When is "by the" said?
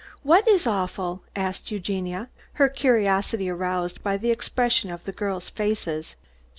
4.01-4.31